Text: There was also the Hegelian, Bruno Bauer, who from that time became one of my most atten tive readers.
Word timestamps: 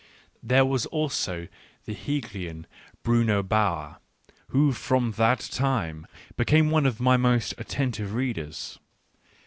There 0.41 0.65
was 0.65 0.87
also 0.87 1.47
the 1.85 1.93
Hegelian, 1.93 2.65
Bruno 3.03 3.43
Bauer, 3.43 3.99
who 4.47 4.71
from 4.71 5.11
that 5.17 5.41
time 5.41 6.07
became 6.35 6.71
one 6.71 6.87
of 6.87 6.99
my 6.99 7.17
most 7.17 7.53
atten 7.59 7.91
tive 7.91 8.15
readers. 8.15 8.79